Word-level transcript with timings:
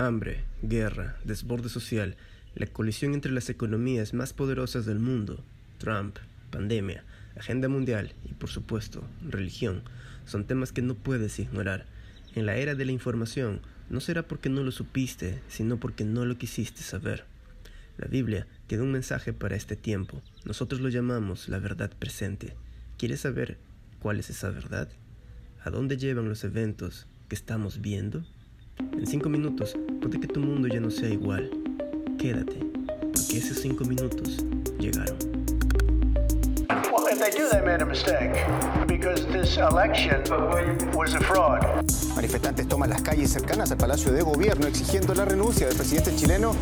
Hambre, 0.00 0.44
guerra, 0.62 1.18
desborde 1.24 1.68
social, 1.68 2.16
la 2.54 2.66
colisión 2.66 3.12
entre 3.12 3.32
las 3.32 3.50
economías 3.50 4.14
más 4.14 4.32
poderosas 4.32 4.86
del 4.86 4.98
mundo, 4.98 5.44
Trump, 5.76 6.16
pandemia, 6.50 7.04
agenda 7.36 7.68
mundial 7.68 8.14
y 8.24 8.32
por 8.32 8.48
supuesto 8.48 9.04
religión 9.28 9.82
son 10.24 10.46
temas 10.46 10.72
que 10.72 10.80
no 10.80 10.94
puedes 10.94 11.38
ignorar. 11.38 11.84
En 12.34 12.46
la 12.46 12.56
era 12.56 12.74
de 12.74 12.86
la 12.86 12.92
información 12.92 13.60
no 13.90 14.00
será 14.00 14.22
porque 14.22 14.48
no 14.48 14.62
lo 14.62 14.72
supiste, 14.72 15.42
sino 15.48 15.76
porque 15.76 16.06
no 16.06 16.24
lo 16.24 16.38
quisiste 16.38 16.80
saber. 16.80 17.26
La 17.98 18.06
Biblia 18.06 18.46
tiene 18.68 18.84
un 18.84 18.92
mensaje 18.92 19.34
para 19.34 19.54
este 19.54 19.76
tiempo. 19.76 20.22
Nosotros 20.46 20.80
lo 20.80 20.88
llamamos 20.88 21.50
la 21.50 21.58
verdad 21.58 21.90
presente. 21.98 22.54
¿Quieres 22.96 23.20
saber 23.20 23.58
cuál 23.98 24.18
es 24.18 24.30
esa 24.30 24.48
verdad? 24.48 24.88
¿A 25.62 25.68
dónde 25.68 25.98
llevan 25.98 26.30
los 26.30 26.42
eventos 26.42 27.06
que 27.28 27.34
estamos 27.34 27.82
viendo? 27.82 28.24
En 28.92 29.06
cinco 29.06 29.28
minutos 29.28 29.76
puede 30.00 30.18
que 30.20 30.26
tu 30.26 30.40
mundo 30.40 30.68
ya 30.68 30.80
no 30.80 30.90
sea 30.90 31.08
igual. 31.08 31.50
Quédate, 32.18 32.58
porque 33.12 33.38
esos 33.38 33.58
cinco 33.58 33.84
minutos 33.84 34.44
llegaron. 34.78 35.16
Well, 36.92 37.06
if 37.10 37.18
they 37.18 37.30
do, 37.30 37.48
they 37.50 37.60
made 37.60 37.82
a 37.82 37.86
mistake 37.86 38.44
because 38.86 39.26
this 39.26 39.56
election 39.58 40.22
was 40.94 41.14
a 41.14 41.20
fraud. 41.20 41.60
Manifestantes 42.14 42.68
toman 42.68 42.90
las 42.90 43.02
calles 43.02 43.30
cercanas 43.30 43.70
al 43.70 43.78
Palacio 43.78 44.12
de 44.12 44.22
Gobierno 44.22 44.66
exigiendo 44.66 45.14
la 45.14 45.24
renuncia 45.24 45.66
del 45.66 45.76
presidente 45.76 46.14
chileno. 46.16 46.54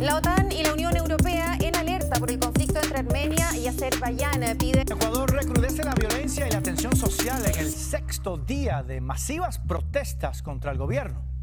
La 0.00 0.16
OTAN 0.16 0.52
y 0.52 0.62
la 0.62 0.74
Unión 0.74 0.96
Europea 0.96 1.56
en 1.60 1.74
alerta 1.74 2.18
por 2.20 2.30
el 2.30 2.38
conflicto 2.38 2.80
entre 2.82 2.98
Armenia 2.98 3.56
y 3.56 3.66
Azerbaiyán 3.66 4.56
pide 4.58 4.82
Ecuador 4.82 5.32
recrudece 5.32 5.82
la 5.84 5.94
violencia 5.94 6.46
y 6.46 6.50
la 6.50 6.60
tensión 6.60 6.94
social 6.94 7.42
en 7.46 7.58
el 7.58 7.70
sexto 7.70 8.36
día 8.36 8.82
de 8.82 9.00
masivas 9.00 9.58
protestas 9.58 10.42
contra 10.42 10.72
el 10.72 10.78
gobierno. 10.78 11.35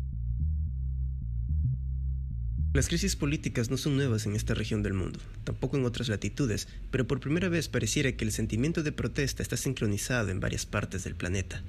Las 2.74 2.88
crisis 2.88 3.16
políticas 3.16 3.70
no 3.70 3.78
son 3.78 3.96
nuevas 3.96 4.26
en 4.26 4.36
esta 4.36 4.56
región 4.56 4.82
del 4.82 4.96
mundo, 4.96 5.20
tampoco 5.44 5.78
en 5.78 5.86
otras 5.86 6.10
latitudes, 6.10 6.68
pero 6.90 7.06
por 7.06 7.20
primera 7.20 7.48
vez 7.48 7.70
pareciera 7.70 8.14
que 8.14 8.26
el 8.26 8.32
sentimiento 8.32 8.82
de 8.82 8.92
protesta 8.92 9.44
está 9.44 9.58
sincronizado 9.58 10.32
en 10.32 10.40
varias 10.40 10.66
partes 10.66 11.04
del 11.04 11.14
planeta. 11.14 11.62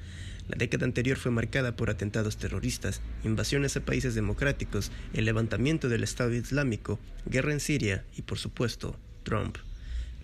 La 0.48 0.56
década 0.56 0.86
anterior 0.86 1.18
fue 1.18 1.30
marcada 1.30 1.76
por 1.76 1.90
atentados 1.90 2.38
terroristas, 2.38 3.02
invasiones 3.22 3.76
a 3.76 3.84
países 3.84 4.14
democráticos, 4.14 4.90
el 5.12 5.26
levantamiento 5.26 5.90
del 5.90 6.04
Estado 6.04 6.32
Islámico, 6.32 6.98
guerra 7.26 7.52
en 7.52 7.60
Siria 7.60 8.02
y, 8.16 8.22
por 8.22 8.38
supuesto, 8.38 8.96
Trump. 9.24 9.58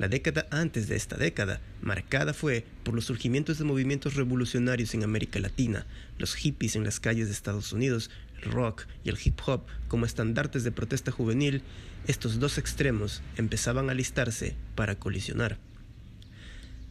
La 0.01 0.09
década 0.09 0.47
antes 0.51 0.89
de 0.89 0.97
esta 0.97 1.19
década, 1.19 1.61
marcada 1.83 2.33
fue 2.33 2.65
por 2.85 2.95
los 2.95 3.05
surgimientos 3.05 3.59
de 3.59 3.65
movimientos 3.65 4.15
revolucionarios 4.15 4.95
en 4.95 5.05
América 5.05 5.41
Latina, 5.41 5.85
los 6.17 6.37
hippies 6.37 6.75
en 6.75 6.85
las 6.85 7.01
calles 7.01 7.27
de 7.27 7.35
Estados 7.35 7.75
Unidos, 7.75 8.11
el 8.43 8.51
rock 8.51 8.87
y 9.05 9.11
el 9.11 9.19
hip 9.23 9.41
hop 9.47 9.67
como 9.89 10.07
estandartes 10.07 10.65
de 10.65 10.73
protesta 10.73 11.11
juvenil, 11.11 11.63
estos 12.07 12.39
dos 12.39 12.59
extremos 12.59 13.23
empezaban 13.37 13.91
a 13.91 13.95
listarse 13.95 14.57
para 14.75 14.99
colisionar. 14.99 15.59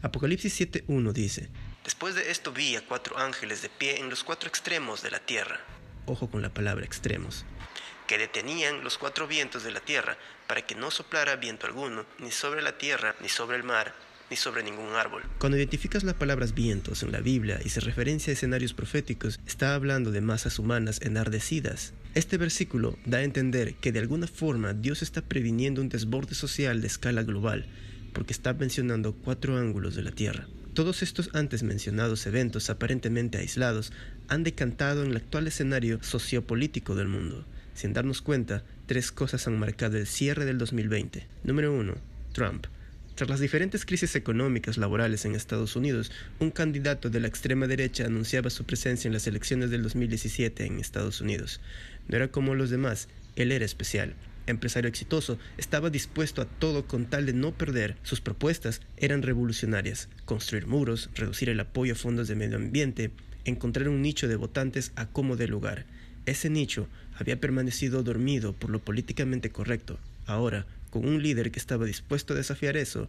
Apocalipsis 0.02 0.59
7.1 0.59 1.11
dice, 1.11 1.50
Después 1.83 2.16
de 2.16 2.31
esto 2.31 2.52
vi 2.52 2.75
a 2.75 2.86
cuatro 2.86 3.17
ángeles 3.17 3.61
de 3.61 3.69
pie 3.69 4.00
en 4.00 4.09
los 4.09 4.23
cuatro 4.23 4.47
extremos 4.47 5.02
de 5.02 5.11
la 5.11 5.19
tierra. 5.19 5.59
Ojo 6.06 6.30
con 6.30 6.41
la 6.41 6.53
palabra 6.53 6.86
extremos 6.86 7.45
que 8.09 8.17
detenían 8.17 8.84
los 8.84 8.97
cuatro 8.97 9.28
vientos 9.28 9.63
de 9.63 9.72
la 9.72 9.81
tierra, 9.81 10.17
para 10.47 10.63
que 10.63 10.73
no 10.73 10.89
soplara 10.89 11.36
viento 11.36 11.67
alguno, 11.67 12.08
ni 12.17 12.31
sobre 12.31 12.63
la 12.63 12.75
tierra, 12.75 13.16
ni 13.22 13.30
sobre 13.30 13.56
el 13.56 13.63
mar, 13.63 13.94
ni 14.30 14.38
sobre 14.38 14.63
ningún 14.63 14.94
árbol. 14.95 15.23
Cuando 15.39 15.58
identificas 15.58 16.03
las 16.03 16.16
palabras 16.16 16.53
vientos 16.53 17.03
en 17.03 17.11
la 17.11 17.19
Biblia 17.19 17.59
y 17.63 17.69
se 17.69 17.80
referencia 17.80 18.31
a 18.31 18.33
escenarios 18.33 18.73
proféticos, 18.73 19.39
está 19.47 19.75
hablando 19.75 20.11
de 20.11 20.22
masas 20.22 20.59
humanas 20.59 20.99
enardecidas. 21.02 21.94
Este 22.16 22.38
versículo 22.38 22.97
da 23.05 23.19
a 23.19 23.23
entender 23.23 23.75
que 23.75 23.91
de 23.91 24.00
alguna 24.00 24.27
forma 24.27 24.73
Dios 24.73 25.02
está 25.02 25.22
previniendo 25.22 25.81
un 25.81 25.89
desborde 25.89 26.35
social 26.35 26.81
de 26.81 26.88
escala 26.88 27.23
global, 27.23 27.66
porque 28.13 28.33
está 28.33 28.53
mencionando 28.53 29.13
cuatro 29.13 29.57
ángulos 29.57 29.95
de 29.95 30.03
la 30.03 30.11
tierra. 30.11 30.47
Todos 30.73 31.01
estos 31.03 31.29
antes 31.34 31.63
mencionados 31.63 32.25
eventos 32.25 32.69
aparentemente 32.69 33.38
aislados 33.38 33.91
han 34.28 34.44
decantado 34.44 35.03
en 35.03 35.11
el 35.11 35.17
actual 35.17 35.47
escenario 35.47 36.01
sociopolítico 36.01 36.96
del 36.96 37.07
mundo. 37.07 37.46
Sin 37.73 37.94
darnos 37.94 38.22
cuenta, 38.22 38.63
tres 38.85 39.11
cosas 39.11 39.47
han 39.47 39.57
marcado 39.59 39.97
el 39.97 40.07
cierre 40.07 40.46
del 40.46 40.57
2020. 40.57 41.28
Número 41.44 41.73
1. 41.73 41.96
Trump. 42.34 42.67
Tras 43.19 43.30
las 43.30 43.41
diferentes 43.41 43.85
crisis 43.85 44.16
económicas 44.16 44.78
laborales 44.78 45.25
en 45.25 45.35
Estados 45.35 45.75
Unidos, 45.75 46.09
un 46.40 46.52
candidato 46.52 47.09
de 47.09 47.19
la 47.19 47.28
extrema 47.28 47.68
derecha 47.68 48.06
anunciaba 48.06 48.50
su 48.50 48.63
presencia 48.63 49.09
en 49.09 49.13
las 49.13 49.28
elecciones 49.28 49.69
del 49.69 49.84
2017 49.84 50.66
en 50.66 50.80
Estados 50.80 51.19
Unidos. 51.19 51.59
No 52.08 52.16
era 52.16 52.29
como 52.29 52.56
los 52.56 52.69
demás, 52.69 53.09
él 53.35 53.52
era 53.52 53.66
especial. 53.66 54.13
Empresario 54.47 54.88
exitoso, 54.88 55.38
estaba 55.58 55.90
dispuesto 55.90 56.41
a 56.41 56.46
todo 56.46 56.88
con 56.88 57.08
tal 57.08 57.25
de 57.25 57.34
no 57.34 57.52
perder. 57.52 57.97
Sus 58.03 58.22
propuestas 58.22 58.79
eran 58.96 59.22
revolucionarias. 59.22 60.08
Construir 60.24 60.66
muros, 60.68 61.09
reducir 61.13 61.50
el 61.50 61.59
apoyo 61.59 61.96
a 61.96 61.97
fondos 61.97 62.29
de 62.29 62.35
medio 62.35 62.56
ambiente, 62.56 63.12
encontrar 63.44 63.90
un 63.90 64.02
nicho 64.02 64.29
de 64.29 64.38
votantes 64.38 64.94
a 64.96 65.08
como 65.08 65.35
de 65.35 65.50
lugar. 65.50 65.85
Ese 66.25 66.50
nicho 66.50 66.88
había 67.18 67.38
permanecido 67.38 68.02
dormido 68.02 68.53
por 68.53 68.69
lo 68.69 68.79
políticamente 68.79 69.50
correcto. 69.50 70.00
Ahora, 70.25 70.68
con 70.89 71.07
un 71.07 71.22
líder 71.22 71.51
que 71.51 71.59
estaba 71.59 71.85
dispuesto 71.85 72.33
a 72.33 72.38
desafiar 72.38 72.77
eso, 72.77 73.07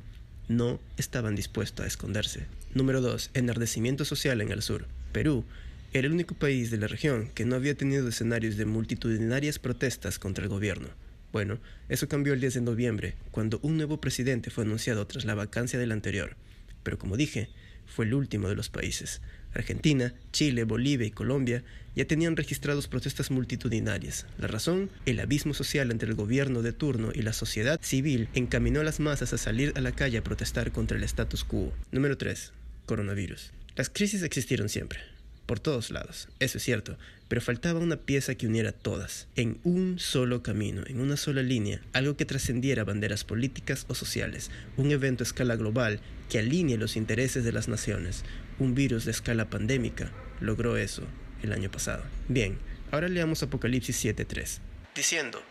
no 0.48 0.80
estaban 0.96 1.36
dispuestos 1.36 1.84
a 1.84 1.88
esconderse. 1.88 2.46
Número 2.74 3.00
2. 3.00 3.30
Enardecimiento 3.34 4.04
social 4.04 4.41
en 4.41 4.50
el 4.50 4.62
sur. 4.62 4.86
Perú 5.12 5.44
era 5.92 6.06
el 6.06 6.12
único 6.12 6.34
país 6.34 6.70
de 6.70 6.78
la 6.78 6.86
región 6.86 7.28
que 7.34 7.44
no 7.44 7.56
había 7.56 7.74
tenido 7.74 8.08
escenarios 8.08 8.56
de 8.56 8.64
multitudinarias 8.64 9.58
protestas 9.58 10.19
contra 10.19 10.44
el 10.44 10.50
gobierno. 10.50 10.88
Bueno, 11.32 11.58
eso 11.88 12.08
cambió 12.08 12.32
el 12.32 12.40
10 12.40 12.54
de 12.54 12.60
noviembre, 12.60 13.14
cuando 13.30 13.60
un 13.62 13.76
nuevo 13.76 14.00
presidente 14.00 14.50
fue 14.50 14.64
anunciado 14.64 15.06
tras 15.06 15.24
la 15.24 15.34
vacancia 15.34 15.78
del 15.78 15.92
anterior. 15.92 16.36
Pero 16.82 16.98
como 16.98 17.16
dije, 17.16 17.48
fue 17.90 18.06
el 18.06 18.14
último 18.14 18.48
de 18.48 18.54
los 18.54 18.70
países. 18.70 19.20
Argentina, 19.54 20.14
Chile, 20.32 20.64
Bolivia 20.64 21.06
y 21.06 21.10
Colombia 21.10 21.64
ya 21.96 22.04
tenían 22.04 22.36
registrados 22.36 22.86
protestas 22.86 23.30
multitudinarias. 23.30 24.26
La 24.38 24.46
razón, 24.46 24.90
el 25.06 25.18
abismo 25.20 25.54
social 25.54 25.90
entre 25.90 26.08
el 26.08 26.14
gobierno 26.14 26.62
de 26.62 26.72
turno 26.72 27.10
y 27.14 27.22
la 27.22 27.32
sociedad 27.32 27.80
civil 27.82 28.28
encaminó 28.34 28.80
a 28.80 28.84
las 28.84 29.00
masas 29.00 29.32
a 29.32 29.38
salir 29.38 29.72
a 29.76 29.80
la 29.80 29.92
calle 29.92 30.18
a 30.18 30.24
protestar 30.24 30.70
contra 30.70 30.96
el 30.96 31.04
status 31.04 31.44
quo. 31.44 31.72
Número 31.90 32.16
3. 32.16 32.52
Coronavirus. 32.86 33.52
Las 33.76 33.90
crisis 33.90 34.22
existieron 34.22 34.68
siempre, 34.68 35.00
por 35.46 35.58
todos 35.58 35.90
lados, 35.90 36.28
eso 36.38 36.58
es 36.58 36.64
cierto, 36.64 36.96
pero 37.28 37.40
faltaba 37.40 37.80
una 37.80 37.96
pieza 37.96 38.34
que 38.34 38.46
uniera 38.46 38.72
todas, 38.72 39.26
en 39.36 39.58
un 39.64 39.98
solo 39.98 40.42
camino, 40.42 40.82
en 40.86 41.00
una 41.00 41.16
sola 41.16 41.42
línea, 41.42 41.80
algo 41.92 42.16
que 42.16 42.24
trascendiera 42.24 42.84
banderas 42.84 43.24
políticas 43.24 43.84
o 43.88 43.94
sociales, 43.94 44.50
un 44.76 44.90
evento 44.90 45.24
a 45.24 45.26
escala 45.26 45.56
global 45.56 46.00
que 46.30 46.38
alinee 46.38 46.78
los 46.78 46.96
intereses 46.96 47.44
de 47.44 47.52
las 47.52 47.68
naciones, 47.68 48.24
un 48.58 48.74
virus 48.74 49.04
de 49.04 49.10
escala 49.10 49.50
pandémica, 49.50 50.10
logró 50.41 50.78
eso 50.78 51.02
el 51.42 51.52
año 51.52 51.70
pasado. 51.70 52.04
Bien, 52.28 52.58
ahora 52.91 53.08
leamos 53.08 53.42
Apocalipsis 53.42 54.02
7.3, 54.02 54.60
diciendo, 54.94 55.42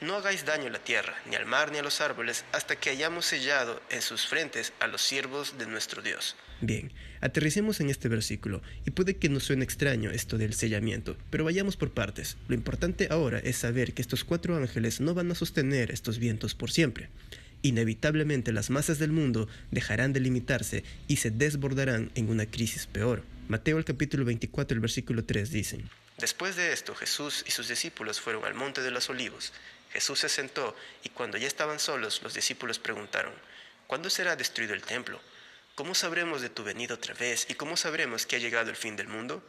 no 0.00 0.14
hagáis 0.14 0.44
daño 0.44 0.68
a 0.68 0.70
la 0.70 0.78
tierra, 0.78 1.14
ni 1.28 1.34
al 1.34 1.46
mar, 1.46 1.72
ni 1.72 1.78
a 1.78 1.82
los 1.82 2.00
árboles, 2.00 2.44
hasta 2.52 2.76
que 2.76 2.90
hayamos 2.90 3.26
sellado 3.26 3.82
en 3.90 4.00
sus 4.00 4.26
frentes 4.26 4.72
a 4.78 4.86
los 4.86 5.02
siervos 5.02 5.58
de 5.58 5.66
nuestro 5.66 6.02
Dios. 6.02 6.36
Bien, 6.60 6.92
aterricemos 7.20 7.80
en 7.80 7.88
este 7.88 8.08
versículo, 8.08 8.62
y 8.84 8.90
puede 8.90 9.16
que 9.16 9.28
nos 9.28 9.44
suene 9.44 9.64
extraño 9.64 10.10
esto 10.10 10.38
del 10.38 10.54
sellamiento, 10.54 11.16
pero 11.30 11.44
vayamos 11.44 11.76
por 11.76 11.92
partes. 11.92 12.36
Lo 12.48 12.54
importante 12.54 13.08
ahora 13.10 13.38
es 13.38 13.56
saber 13.56 13.94
que 13.94 14.02
estos 14.02 14.24
cuatro 14.24 14.56
ángeles 14.56 15.00
no 15.00 15.14
van 15.14 15.30
a 15.30 15.34
sostener 15.34 15.90
estos 15.90 16.18
vientos 16.18 16.54
por 16.54 16.70
siempre. 16.70 17.08
Inevitablemente 17.62 18.52
las 18.52 18.70
masas 18.70 18.98
del 18.98 19.12
mundo 19.12 19.48
dejarán 19.70 20.12
de 20.12 20.20
limitarse 20.20 20.84
y 21.08 21.16
se 21.16 21.30
desbordarán 21.30 22.10
en 22.14 22.30
una 22.30 22.46
crisis 22.46 22.86
peor. 22.86 23.24
Mateo 23.48 23.78
el 23.78 23.84
capítulo 23.84 24.24
24, 24.24 24.74
el 24.74 24.80
versículo 24.80 25.24
3 25.24 25.50
dicen, 25.50 25.90
Después 26.18 26.56
de 26.56 26.72
esto 26.72 26.94
Jesús 26.94 27.44
y 27.46 27.50
sus 27.50 27.68
discípulos 27.68 28.20
fueron 28.20 28.44
al 28.44 28.54
monte 28.54 28.80
de 28.80 28.90
los 28.90 29.08
olivos. 29.10 29.52
Jesús 29.92 30.18
se 30.20 30.28
sentó 30.28 30.76
y 31.02 31.08
cuando 31.08 31.38
ya 31.38 31.46
estaban 31.46 31.78
solos 31.78 32.22
los 32.22 32.34
discípulos 32.34 32.78
preguntaron, 32.78 33.32
¿cuándo 33.86 34.10
será 34.10 34.36
destruido 34.36 34.74
el 34.74 34.82
templo? 34.82 35.20
¿Cómo 35.74 35.94
sabremos 35.94 36.42
de 36.42 36.50
tu 36.50 36.64
venida 36.64 36.94
otra 36.94 37.14
vez 37.14 37.46
y 37.48 37.54
cómo 37.54 37.76
sabremos 37.76 38.26
que 38.26 38.36
ha 38.36 38.40
llegado 38.40 38.68
el 38.68 38.76
fin 38.76 38.96
del 38.96 39.08
mundo? 39.08 39.42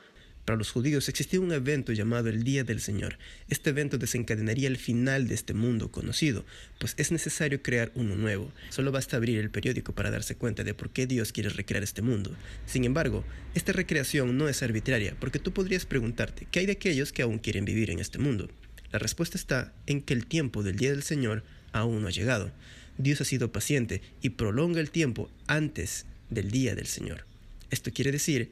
Para 0.50 0.58
los 0.58 0.72
judíos 0.72 1.08
existía 1.10 1.40
un 1.40 1.52
evento 1.52 1.94
llamado 1.94 2.28
el 2.28 2.44
Día 2.44 2.64
del 2.64 2.82
Señor. 2.82 3.20
Este 3.50 3.70
evento 3.70 4.00
desencadenaría 4.00 4.68
el 4.68 4.78
final 4.78 5.28
de 5.28 5.36
este 5.36 5.54
mundo 5.54 5.92
conocido, 5.92 6.44
pues 6.80 6.96
es 6.98 7.12
necesario 7.12 7.62
crear 7.62 7.92
uno 7.94 8.16
nuevo. 8.16 8.52
Solo 8.72 8.92
basta 8.92 9.16
abrir 9.16 9.38
el 9.38 9.52
periódico 9.52 9.94
para 9.94 10.10
darse 10.10 10.34
cuenta 10.34 10.64
de 10.64 10.74
por 10.74 10.90
qué 10.90 11.06
Dios 11.06 11.34
quiere 11.34 11.50
recrear 11.50 11.84
este 11.84 12.02
mundo. 12.02 12.36
Sin 12.66 12.84
embargo, 12.84 13.24
esta 13.54 13.74
recreación 13.74 14.40
no 14.40 14.50
es 14.50 14.64
arbitraria, 14.64 15.16
porque 15.20 15.38
tú 15.38 15.54
podrías 15.54 15.86
preguntarte, 15.86 16.48
¿qué 16.50 16.62
hay 16.62 16.66
de 16.66 16.72
aquellos 16.72 17.14
que 17.14 17.22
aún 17.22 17.38
quieren 17.38 17.66
vivir 17.66 17.92
en 17.92 18.00
este 18.00 18.18
mundo? 18.18 18.50
La 18.92 18.98
respuesta 18.98 19.38
está 19.38 19.72
en 19.86 20.02
que 20.02 20.16
el 20.16 20.26
tiempo 20.26 20.64
del 20.64 20.78
día 20.78 20.90
del 20.90 21.04
Señor 21.04 21.44
aún 21.74 22.02
no 22.02 22.08
ha 22.08 22.12
llegado. 22.12 22.52
Dios 22.98 23.22
ha 23.22 23.26
sido 23.26 23.52
paciente 23.52 24.02
y 24.24 24.30
prolonga 24.30 24.80
el 24.80 24.90
tiempo 24.90 25.30
antes 25.46 26.08
del 26.32 26.50
día 26.50 26.74
del 26.74 26.88
Señor. 26.88 27.28
Esto 27.70 27.92
quiere 27.94 28.12
decir, 28.12 28.50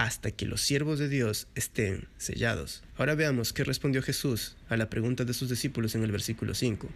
hasta 0.00 0.30
que 0.30 0.46
los 0.46 0.62
siervos 0.62 0.98
de 0.98 1.10
Dios 1.10 1.46
estén 1.54 2.08
sellados. 2.16 2.82
Ahora 2.96 3.14
veamos 3.14 3.52
qué 3.52 3.64
respondió 3.64 4.02
Jesús 4.02 4.56
a 4.70 4.78
la 4.78 4.88
pregunta 4.88 5.26
de 5.26 5.34
sus 5.34 5.50
discípulos 5.50 5.94
en 5.94 6.02
el 6.02 6.10
versículo 6.10 6.54
5. 6.54 6.88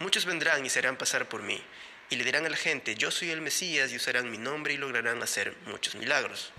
Muchos 0.00 0.26
vendrán 0.26 0.66
y 0.66 0.68
serán 0.68 0.98
pasar 0.98 1.28
por 1.28 1.44
mí, 1.44 1.62
y 2.10 2.16
le 2.16 2.24
dirán 2.24 2.46
a 2.46 2.48
la 2.48 2.56
gente, 2.56 2.96
yo 2.96 3.12
soy 3.12 3.30
el 3.30 3.42
Mesías, 3.42 3.92
y 3.92 3.96
usarán 3.96 4.28
mi 4.32 4.38
nombre 4.38 4.74
y 4.74 4.76
lograrán 4.76 5.22
hacer 5.22 5.54
muchos 5.68 5.94
milagros. 5.94 6.50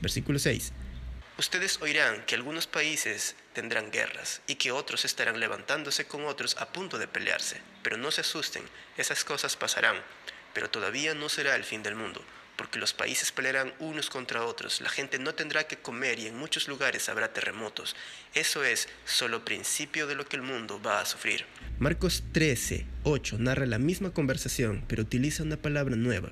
Versículo 0.00 0.38
6. 0.38 0.72
Ustedes 1.38 1.82
oirán 1.82 2.22
que 2.24 2.36
algunos 2.36 2.68
países 2.68 3.34
tendrán 3.52 3.90
guerras 3.90 4.42
y 4.46 4.54
que 4.54 4.70
otros 4.70 5.04
estarán 5.04 5.40
levantándose 5.40 6.04
con 6.04 6.24
otros 6.24 6.56
a 6.58 6.72
punto 6.72 6.98
de 6.98 7.08
pelearse. 7.08 7.60
Pero 7.82 7.96
no 7.96 8.12
se 8.12 8.20
asusten, 8.20 8.62
esas 8.96 9.24
cosas 9.24 9.56
pasarán, 9.56 9.96
pero 10.54 10.70
todavía 10.70 11.14
no 11.14 11.28
será 11.28 11.56
el 11.56 11.64
fin 11.64 11.82
del 11.82 11.96
mundo, 11.96 12.24
porque 12.56 12.78
los 12.78 12.94
países 12.94 13.32
pelearán 13.32 13.74
unos 13.78 14.10
contra 14.10 14.44
otros, 14.44 14.80
la 14.80 14.88
gente 14.88 15.18
no 15.18 15.34
tendrá 15.34 15.66
que 15.66 15.76
comer 15.76 16.18
y 16.18 16.26
en 16.26 16.36
muchos 16.36 16.68
lugares 16.68 17.08
habrá 17.08 17.32
terremotos. 17.32 17.96
Eso 18.34 18.64
es 18.64 18.88
solo 19.04 19.44
principio 19.44 20.06
de 20.06 20.14
lo 20.14 20.26
que 20.26 20.36
el 20.36 20.42
mundo 20.42 20.80
va 20.80 21.00
a 21.00 21.06
sufrir. 21.06 21.44
Marcos 21.78 22.24
13, 22.32 22.86
8 23.04 23.36
narra 23.38 23.66
la 23.66 23.78
misma 23.78 24.10
conversación, 24.10 24.84
pero 24.88 25.02
utiliza 25.02 25.42
una 25.42 25.56
palabra 25.56 25.96
nueva 25.96 26.30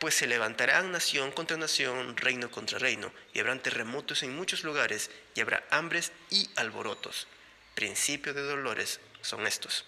pues 0.00 0.14
se 0.14 0.26
levantarán 0.26 0.92
nación 0.92 1.30
contra 1.30 1.58
nación, 1.58 2.16
reino 2.16 2.50
contra 2.50 2.78
reino, 2.78 3.12
y 3.34 3.38
habrán 3.38 3.62
terremotos 3.62 4.22
en 4.22 4.34
muchos 4.34 4.64
lugares, 4.64 5.10
y 5.34 5.40
habrá 5.42 5.62
hambres 5.70 6.10
y 6.30 6.48
alborotos. 6.56 7.28
Principio 7.74 8.32
de 8.32 8.40
dolores 8.40 8.98
son 9.20 9.46
estos. 9.46 9.84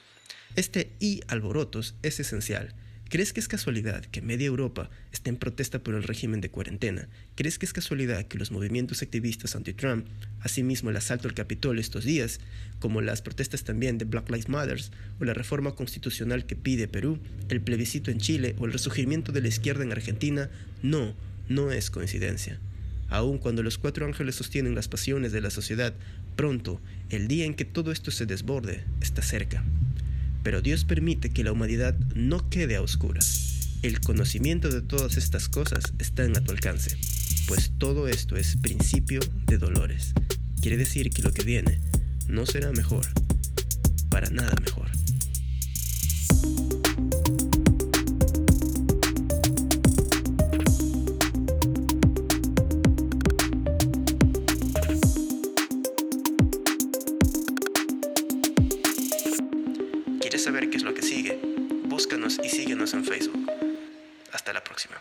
Este 0.55 0.93
y 1.01 1.23
alborotos 1.29 1.95
es 2.03 2.21
esencial. 2.21 2.75
¿Crees 3.13 3.35
que 3.35 3.41
es 3.41 3.47
casualidad 3.47 4.07
que 4.07 4.23
media 4.23 4.47
Europa 4.47 4.89
esté 5.13 5.29
en 5.29 5.37
protesta 5.37 5.83
por 5.83 5.95
el 5.95 6.03
régimen 6.03 6.41
de 6.41 6.51
cuarentena? 6.51 7.11
¿Crees 7.35 7.59
que 7.59 7.67
es 7.67 7.75
casualidad 7.75 8.25
que 8.25 8.39
los 8.39 8.51
movimientos 8.51 9.03
activistas 9.03 9.55
anti-Trump, 9.55 10.07
asimismo 10.41 10.89
el 10.89 10.97
asalto 10.97 11.29
al 11.29 11.35
Capitolio 11.35 11.83
estos 11.83 12.05
días, 12.05 12.41
como 12.79 13.03
las 13.03 13.21
protestas 13.21 13.65
también 13.65 13.99
de 13.99 14.07
Black 14.07 14.31
Lives 14.31 14.49
Matter 14.49 14.81
o 15.21 15.27
la 15.27 15.35
reforma 15.35 15.75
constitucional 15.75 16.47
que 16.47 16.57
pide 16.57 16.89
Perú, 16.89 17.19
el 17.51 17.61
plebiscito 17.61 18.11
en 18.11 18.17
Chile 18.17 18.57
o 18.59 18.65
el 18.65 18.73
resurgimiento 18.73 19.31
de 19.31 19.43
la 19.43 19.49
izquierda 19.49 19.85
en 19.85 19.93
Argentina, 19.93 20.49
no, 20.83 21.15
no 21.51 21.71
es 21.71 21.91
coincidencia. 21.91 22.61
Aun 23.11 23.37
cuando 23.37 23.63
los 23.63 23.77
cuatro 23.77 24.07
ángeles 24.07 24.37
sostienen 24.37 24.75
las 24.75 24.89
pasiones 24.89 25.33
de 25.33 25.43
la 25.43 25.51
sociedad, 25.51 25.93
pronto, 26.35 26.81
el 27.11 27.29
día 27.29 27.45
en 27.45 27.53
que 27.53 27.67
todo 27.67 27.93
esto 27.93 28.11
se 28.11 28.25
desborde, 28.25 28.85
está 29.03 29.21
cerca. 29.21 29.63
Pero 30.43 30.61
Dios 30.61 30.85
permite 30.85 31.31
que 31.31 31.45
la 31.45 31.53
humanidad 31.53 31.99
no 32.15 32.49
quede 32.51 32.77
a 32.77 32.83
oscuras. 32.83 33.79
El 33.83 34.01
conocimiento 34.01 34.69
de 34.69 34.81
todas 34.81 35.17
estas 35.17 35.49
cosas 35.49 35.93
está 35.99 36.25
a 36.25 36.41
tu 36.41 36.53
alcance, 36.53 36.97
pues 37.49 37.73
todo 37.79 38.09
esto 38.09 38.37
es 38.37 38.57
principio 38.57 39.21
de 39.47 39.59
dolores. 39.59 40.13
Quiere 40.61 40.77
decir 40.77 41.11
que 41.11 41.23
lo 41.23 41.33
que 41.33 41.43
viene 41.43 41.81
no 42.29 42.47
será 42.47 42.71
mejor, 42.73 43.07
para 44.09 44.31
nada 44.31 44.55
mejor. 44.61 44.89
Saber 60.43 60.71
qué 60.71 60.77
es 60.77 60.83
lo 60.83 60.93
que 60.93 61.03
sigue? 61.03 61.39
Búscanos 61.85 62.41
y 62.43 62.49
síguenos 62.49 62.95
en 62.95 63.05
Facebook. 63.05 63.49
Hasta 64.33 64.53
la 64.53 64.65
próxima. 64.65 64.97